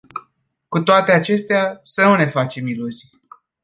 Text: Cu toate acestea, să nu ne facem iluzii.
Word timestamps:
Cu 0.67 0.79
toate 0.79 1.11
acestea, 1.11 1.79
să 1.83 2.03
nu 2.05 2.15
ne 2.15 2.25
facem 2.25 2.67
iluzii. 2.67 3.09